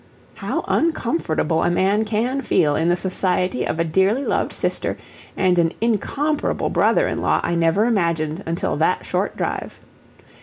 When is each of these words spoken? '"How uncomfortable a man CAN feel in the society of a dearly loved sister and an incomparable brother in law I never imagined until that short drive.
'"How 0.47 0.65
uncomfortable 0.67 1.63
a 1.63 1.69
man 1.69 2.05
CAN 2.05 2.41
feel 2.41 2.75
in 2.75 2.89
the 2.89 2.95
society 2.95 3.65
of 3.65 3.77
a 3.77 3.83
dearly 3.83 4.25
loved 4.25 4.51
sister 4.51 4.97
and 5.37 5.59
an 5.59 5.73
incomparable 5.79 6.71
brother 6.71 7.07
in 7.07 7.21
law 7.21 7.39
I 7.43 7.53
never 7.53 7.85
imagined 7.85 8.41
until 8.47 8.75
that 8.77 9.05
short 9.05 9.37
drive. 9.37 9.79